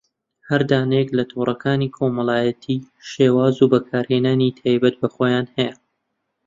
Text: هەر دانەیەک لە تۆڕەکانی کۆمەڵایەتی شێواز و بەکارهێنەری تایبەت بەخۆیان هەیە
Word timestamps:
هەر 0.47 0.61
دانەیەک 0.71 1.09
لە 1.17 1.23
تۆڕەکانی 1.31 1.93
کۆمەڵایەتی 1.97 2.77
شێواز 3.11 3.55
و 3.59 3.71
بەکارهێنەری 3.73 4.55
تایبەت 4.59 4.95
بەخۆیان 5.01 5.47
هەیە 5.55 5.73